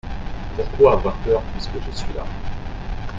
[0.55, 2.25] Pourquoi avoir peur puisque je suis là?